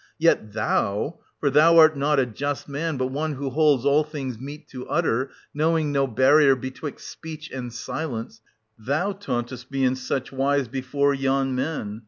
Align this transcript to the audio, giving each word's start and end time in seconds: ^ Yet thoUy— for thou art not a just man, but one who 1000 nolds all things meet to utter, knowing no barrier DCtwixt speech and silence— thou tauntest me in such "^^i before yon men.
^ 0.01 0.03
Yet 0.17 0.49
thoUy— 0.49 1.15
for 1.39 1.51
thou 1.51 1.77
art 1.77 1.95
not 1.95 2.19
a 2.19 2.25
just 2.25 2.67
man, 2.67 2.97
but 2.97 3.09
one 3.11 3.33
who 3.33 3.49
1000 3.49 3.55
nolds 3.55 3.85
all 3.87 4.03
things 4.03 4.39
meet 4.39 4.67
to 4.69 4.87
utter, 4.89 5.29
knowing 5.53 5.91
no 5.91 6.07
barrier 6.07 6.55
DCtwixt 6.55 7.01
speech 7.01 7.51
and 7.51 7.71
silence— 7.71 8.41
thou 8.89 9.11
tauntest 9.13 9.69
me 9.69 9.83
in 9.83 9.95
such 9.95 10.31
"^^i 10.31 10.71
before 10.71 11.13
yon 11.13 11.53
men. 11.53 11.99